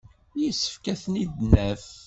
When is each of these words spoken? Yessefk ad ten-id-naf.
Yessefk 0.41 0.85
ad 0.93 0.99
ten-id-naf. 1.01 1.85